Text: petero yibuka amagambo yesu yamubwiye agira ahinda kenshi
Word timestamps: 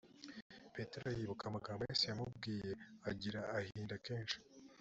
petero 0.75 1.07
yibuka 1.17 1.43
amagambo 1.47 1.81
yesu 1.87 2.03
yamubwiye 2.09 2.71
agira 3.09 3.39
ahinda 3.57 3.95
kenshi 4.05 4.37